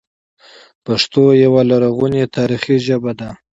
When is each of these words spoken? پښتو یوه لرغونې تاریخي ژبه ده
پښتو 0.85 1.23
یوه 1.45 1.61
لرغونې 1.71 2.23
تاریخي 2.35 2.77
ژبه 2.87 3.11
ده 3.19 3.29